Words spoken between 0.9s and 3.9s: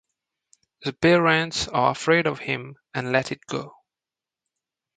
parents are afraid of him and let it go.